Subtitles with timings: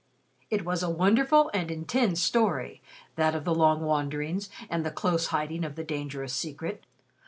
[0.49, 2.81] It was a wonderful and intense story,
[3.17, 6.87] that of the long wanderings and the close hiding of the dangerous secret.